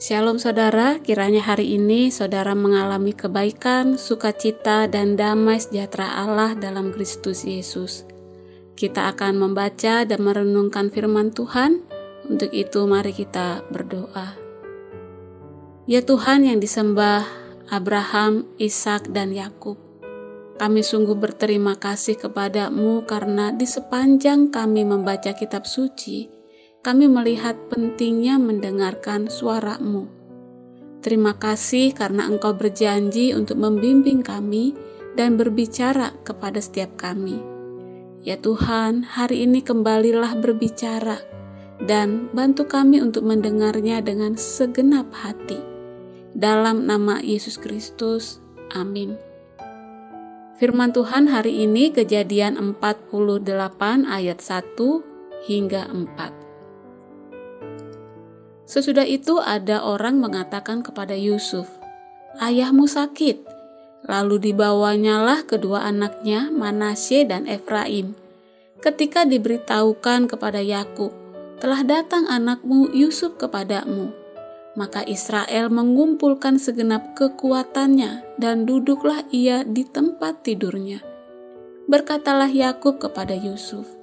Shalom 0.00 0.40
saudara, 0.40 0.96
kiranya 1.04 1.44
hari 1.44 1.76
ini 1.76 2.08
saudara 2.08 2.56
mengalami 2.56 3.12
kebaikan, 3.12 4.00
sukacita, 4.00 4.88
dan 4.88 5.12
damai 5.12 5.60
sejahtera 5.60 6.24
Allah 6.24 6.56
dalam 6.56 6.88
Kristus 6.88 7.44
Yesus. 7.44 8.08
Kita 8.80 9.12
akan 9.12 9.36
membaca 9.36 10.08
dan 10.08 10.24
merenungkan 10.24 10.88
firman 10.88 11.36
Tuhan. 11.36 11.84
Untuk 12.32 12.48
itu 12.48 12.88
mari 12.88 13.12
kita 13.12 13.60
berdoa. 13.68 14.40
Ya 15.84 16.00
Tuhan 16.00 16.48
yang 16.48 16.64
disembah 16.64 17.28
Abraham, 17.68 18.48
Ishak, 18.56 19.12
dan 19.12 19.36
Yakub. 19.36 19.76
Kami 20.56 20.80
sungguh 20.80 21.12
berterima 21.12 21.76
kasih 21.76 22.16
kepadamu 22.16 23.04
karena 23.04 23.52
di 23.52 23.68
sepanjang 23.68 24.48
kami 24.48 24.80
membaca 24.80 25.36
kitab 25.36 25.68
suci, 25.68 26.39
kami 26.80 27.12
melihat 27.12 27.60
pentingnya 27.68 28.40
mendengarkan 28.40 29.28
suaramu. 29.28 30.08
Terima 31.04 31.36
kasih 31.36 31.92
karena 31.92 32.24
Engkau 32.24 32.56
berjanji 32.56 33.36
untuk 33.36 33.60
membimbing 33.60 34.24
kami 34.24 34.72
dan 35.12 35.36
berbicara 35.36 36.16
kepada 36.24 36.60
setiap 36.60 36.96
kami. 36.96 37.40
Ya 38.24 38.36
Tuhan, 38.36 39.04
hari 39.04 39.44
ini 39.48 39.64
kembalilah 39.64 40.36
berbicara 40.40 41.20
dan 41.84 42.28
bantu 42.32 42.68
kami 42.68 43.00
untuk 43.00 43.24
mendengarnya 43.24 44.04
dengan 44.04 44.36
segenap 44.36 45.08
hati. 45.12 45.60
Dalam 46.36 46.84
nama 46.84 47.20
Yesus 47.20 47.56
Kristus, 47.60 48.40
amin. 48.72 49.16
Firman 50.60 50.92
Tuhan 50.92 51.32
hari 51.32 51.64
ini 51.64 51.92
kejadian 51.92 52.60
48 52.60 53.08
ayat 54.04 54.38
1 54.44 55.48
hingga 55.48 55.88
4. 55.88 56.39
Sesudah 58.70 59.02
itu 59.02 59.42
ada 59.42 59.82
orang 59.82 60.22
mengatakan 60.22 60.86
kepada 60.86 61.18
Yusuf, 61.18 61.66
"Ayahmu 62.38 62.86
sakit." 62.86 63.42
Lalu 64.06 64.54
dibawanyalah 64.54 65.42
kedua 65.42 65.82
anaknya, 65.90 66.54
Manasye 66.54 67.26
dan 67.26 67.50
Efraim. 67.50 68.14
Ketika 68.78 69.26
diberitahukan 69.26 70.30
kepada 70.30 70.62
Yakub, 70.62 71.10
"Telah 71.58 71.82
datang 71.82 72.30
anakmu 72.30 72.94
Yusuf 72.94 73.34
kepadamu." 73.42 74.14
Maka 74.78 75.02
Israel 75.02 75.66
mengumpulkan 75.66 76.62
segenap 76.62 77.18
kekuatannya 77.18 78.38
dan 78.38 78.70
duduklah 78.70 79.26
ia 79.34 79.66
di 79.66 79.82
tempat 79.82 80.46
tidurnya. 80.46 81.02
Berkatalah 81.90 82.46
Yakub 82.46 83.02
kepada 83.02 83.34
Yusuf, 83.34 83.99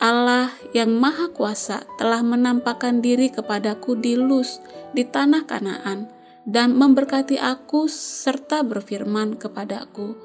Allah 0.00 0.48
yang 0.72 0.96
Maha 0.96 1.28
Kuasa 1.28 1.84
telah 2.00 2.24
menampakkan 2.24 3.04
diri 3.04 3.28
kepadaku 3.28 4.00
di 4.00 4.16
Luz, 4.16 4.56
di 4.96 5.04
tanah 5.04 5.44
Kanaan, 5.44 6.08
dan 6.48 6.72
memberkati 6.72 7.36
aku 7.36 7.84
serta 7.84 8.64
berfirman 8.64 9.36
kepadaku, 9.36 10.16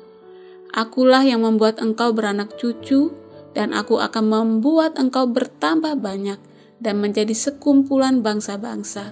Akulah 0.72 1.28
yang 1.28 1.44
membuat 1.44 1.84
engkau 1.84 2.16
beranak 2.16 2.56
cucu, 2.56 3.12
dan 3.52 3.76
aku 3.76 4.00
akan 4.00 4.24
membuat 4.32 4.96
engkau 4.96 5.28
bertambah 5.28 6.00
banyak 6.00 6.40
dan 6.80 6.96
menjadi 7.04 7.36
sekumpulan 7.36 8.24
bangsa-bangsa. 8.24 9.12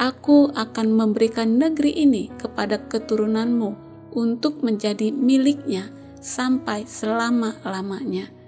Aku 0.00 0.48
akan 0.56 0.96
memberikan 0.96 1.60
negeri 1.60 1.92
ini 1.92 2.32
kepada 2.40 2.88
keturunanmu 2.88 3.76
untuk 4.16 4.64
menjadi 4.64 5.12
miliknya 5.12 5.92
sampai 6.24 6.88
selama-lamanya 6.88 8.39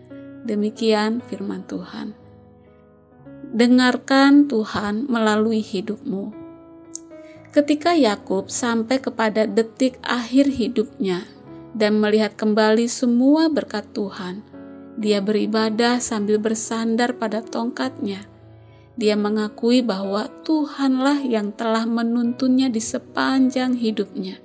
Demikian 0.42 1.22
firman 1.22 1.62
Tuhan. 1.70 2.18
Dengarkan 3.54 4.50
Tuhan 4.50 5.06
melalui 5.06 5.62
hidupmu. 5.62 6.34
Ketika 7.54 7.94
Yakub 7.94 8.50
sampai 8.50 8.98
kepada 8.98 9.46
detik 9.46 10.02
akhir 10.02 10.50
hidupnya 10.50 11.28
dan 11.76 12.02
melihat 12.02 12.34
kembali 12.34 12.90
semua 12.90 13.52
berkat 13.52 13.86
Tuhan, 13.94 14.42
dia 14.98 15.22
beribadah 15.22 16.02
sambil 16.02 16.42
bersandar 16.42 17.14
pada 17.14 17.44
tongkatnya. 17.44 18.26
Dia 18.98 19.16
mengakui 19.16 19.80
bahwa 19.80 20.26
Tuhanlah 20.42 21.22
yang 21.24 21.54
telah 21.54 21.86
menuntunnya 21.86 22.66
di 22.66 22.82
sepanjang 22.82 23.78
hidupnya. 23.78 24.42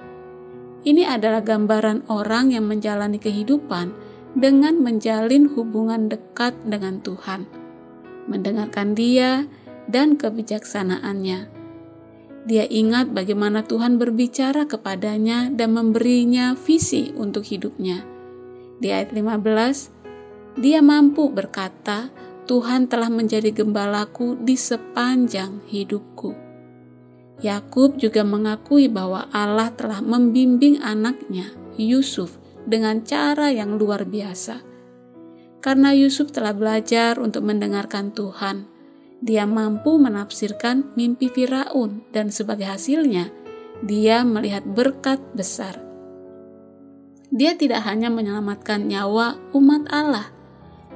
Ini 0.88 1.03
adalah 1.03 1.44
gambaran 1.44 2.08
orang 2.08 2.56
yang 2.56 2.64
menjalani 2.64 3.19
kehidupan 3.19 4.06
dengan 4.38 4.78
menjalin 4.78 5.50
hubungan 5.50 6.14
dekat 6.14 6.53
dengan 6.62 7.02
Tuhan, 7.02 7.50
mendengarkan 8.30 8.94
Dia 8.94 9.50
dan 9.90 10.14
kebijaksanaannya. 10.14 11.58
Dia 12.47 12.64
ingat 12.70 13.12
bagaimana 13.12 13.66
Tuhan 13.66 13.97
berbicara 13.97 14.70
kepadanya 14.70 15.50
dan 15.52 15.74
memberinya 15.74 16.53
visi 16.53 17.12
untuk 17.18 17.44
hidupnya. 17.50 18.06
Di 18.78 18.94
ayat 18.94 19.12
15, 19.12 20.62
dia 20.62 20.80
mampu 20.86 21.34
berkata, 21.34 22.14
Tuhan 22.47 22.88
telah 22.88 23.12
menjadi 23.12 23.52
gembalaku 23.52 24.40
di 24.40 24.56
sepanjang 24.56 25.66
hidupku. 25.68 26.31
Yakub 27.44 28.00
juga 28.00 28.24
mengakui 28.24 28.88
bahwa 28.88 29.28
Allah 29.36 29.74
telah 29.76 30.00
membimbing 30.00 30.80
anaknya, 30.80 31.52
Yusuf, 31.76 32.40
dengan 32.67 33.01
cara 33.07 33.50
yang 33.55 33.79
luar 33.79 34.03
biasa. 34.03 34.59
Karena 35.63 35.95
Yusuf 35.95 36.35
telah 36.35 36.51
belajar 36.51 37.17
untuk 37.17 37.47
mendengarkan 37.47 38.11
Tuhan, 38.11 38.67
dia 39.23 39.50
mampu 39.50 39.97
menafsirkan 39.97 40.94
mimpi 40.94 41.31
Firaun 41.31 42.05
dan 42.13 42.29
sebagai 42.29 42.69
hasilnya 42.69 43.33
dia 43.81 44.22
melihat 44.22 44.61
berkat 44.67 45.17
besar. 45.33 45.81
Dia 47.33 47.57
tidak 47.57 47.83
hanya 47.83 48.07
menyelamatkan 48.13 48.88
nyawa 48.88 49.35
umat 49.57 49.89
Allah, 49.89 50.29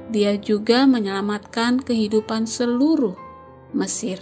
dia 0.08 0.38
juga 0.38 0.86
menyelamatkan 0.86 1.82
kehidupan 1.82 2.46
seluruh 2.46 3.18
Mesir. 3.72 4.20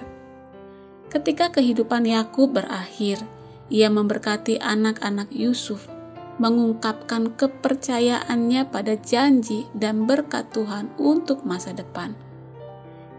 Ketika 1.11 1.51
kehidupan 1.51 2.07
Yakub 2.07 2.55
berakhir, 2.55 3.19
ia 3.67 3.91
memberkati 3.91 4.63
anak-anak 4.63 5.35
Yusuf 5.35 5.91
mengungkapkan 6.41 7.37
kepercayaannya 7.37 8.73
pada 8.73 8.97
janji 8.97 9.69
dan 9.77 10.09
berkat 10.09 10.49
Tuhan 10.57 10.89
untuk 10.97 11.45
masa 11.45 11.77
depan. 11.77 12.17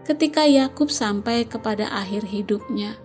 Ketika 0.02 0.42
Yakub 0.42 0.90
sampai 0.90 1.46
kepada 1.46 1.86
akhir 1.86 2.26
hidupnya, 2.26 2.98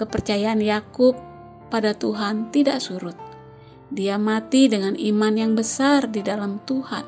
kepercayaan 0.00 0.64
Yakub 0.64 1.20
pada 1.68 1.92
Tuhan 1.92 2.48
tidak 2.48 2.80
surut. 2.80 3.14
Dia 3.92 4.16
mati 4.16 4.72
dengan 4.72 4.96
iman 4.96 5.34
yang 5.36 5.52
besar 5.52 6.08
di 6.08 6.24
dalam 6.24 6.64
Tuhan. 6.64 7.04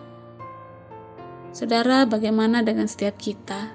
Saudara, 1.57 2.05
bagaimana 2.05 2.61
dengan 2.61 2.85
setiap 2.85 3.17
kita? 3.17 3.73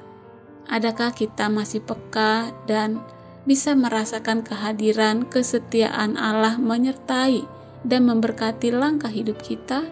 Adakah 0.69 1.09
kita 1.13 1.49
masih 1.49 1.81
peka 1.81 2.53
dan 2.69 3.01
bisa 3.49 3.73
merasakan 3.73 4.45
kehadiran 4.45 5.25
kesetiaan 5.25 6.17
Allah 6.17 6.57
menyertai 6.57 7.64
dan 7.85 8.09
memberkati 8.09 8.73
langkah 8.73 9.13
hidup 9.13 9.37
kita, 9.39 9.85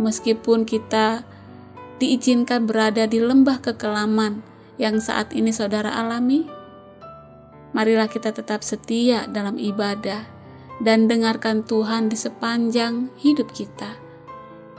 meskipun 0.00 0.64
kita 0.64 1.22
diizinkan 2.00 2.64
berada 2.64 3.04
di 3.04 3.20
lembah 3.20 3.60
kekelaman 3.60 4.40
yang 4.80 4.96
saat 4.98 5.36
ini 5.36 5.52
saudara 5.52 5.92
alami. 5.92 6.48
Marilah 7.76 8.08
kita 8.08 8.32
tetap 8.32 8.64
setia 8.64 9.28
dalam 9.28 9.60
ibadah 9.60 10.24
dan 10.80 11.06
dengarkan 11.06 11.62
Tuhan 11.62 12.08
di 12.08 12.16
sepanjang 12.16 13.12
hidup 13.20 13.52
kita. 13.52 14.00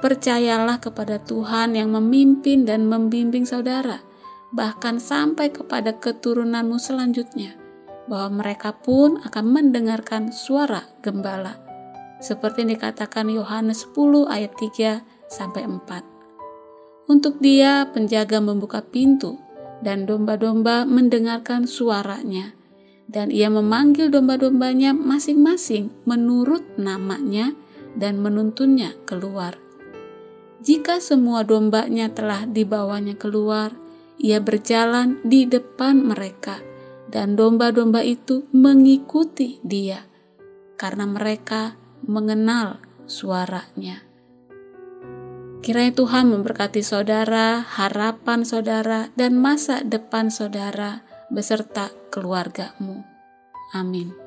Percayalah 0.01 0.81
kepada 0.81 1.22
Tuhan 1.22 1.78
yang 1.78 1.94
memimpin 1.94 2.66
dan 2.66 2.90
membimbing 2.90 3.46
saudara, 3.46 4.01
bahkan 4.50 4.97
sampai 4.97 5.53
kepada 5.53 5.94
keturunanmu 6.01 6.81
selanjutnya, 6.81 7.53
bahwa 8.09 8.41
mereka 8.41 8.74
pun 8.74 9.21
akan 9.21 9.45
mendengarkan 9.45 10.33
suara 10.33 10.89
gembala 11.06 11.70
seperti 12.21 12.63
dikatakan 12.63 13.27
Yohanes 13.27 13.89
10 13.89 14.29
ayat 14.29 14.53
3 14.56 15.01
sampai 15.27 15.65
4. 15.65 17.09
Untuk 17.09 17.41
dia 17.41 17.89
penjaga 17.89 18.39
membuka 18.39 18.79
pintu 18.85 19.41
dan 19.81 20.06
domba-domba 20.06 20.85
mendengarkan 20.85 21.65
suaranya 21.65 22.56
dan 23.12 23.27
ia 23.27 23.51
memanggil 23.51 24.07
domba-dombanya 24.07 24.95
masing-masing 24.95 25.91
menurut 26.07 26.63
namanya 26.79 27.51
dan 28.00 28.23
menuntunnya 28.23 28.95
keluar. 29.03 29.59
Jika 30.63 31.03
semua 31.03 31.44
dombanya 31.44 32.07
telah 32.07 32.47
dibawanya 32.47 33.19
keluar, 33.19 33.75
ia 34.15 34.39
berjalan 34.39 35.19
di 35.27 35.44
depan 35.50 36.00
mereka, 36.06 36.62
dan 37.12 37.35
domba-domba 37.35 38.00
itu 38.06 38.47
mengikuti 38.56 39.59
dia, 39.65 40.06
karena 40.79 41.03
mereka 41.09 41.81
mengenal 42.06 42.81
suaranya. 43.09 44.06
Kiranya 45.62 45.94
Tuhan 45.94 46.33
memberkati 46.33 46.81
saudara, 46.81 47.62
harapan 47.62 48.42
saudara, 48.42 49.13
dan 49.13 49.38
masa 49.38 49.86
depan 49.86 50.33
saudara 50.33 51.06
beserta 51.30 51.94
keluargamu. 52.09 53.06
Amin. 53.77 54.20